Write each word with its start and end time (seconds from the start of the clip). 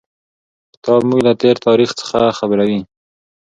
کتاب 0.73 1.01
موږ 1.09 1.19
له 1.27 1.33
تېر 1.41 1.55
تاریخ 1.67 1.89
څخه 2.01 2.19
خبروي. 2.37 2.79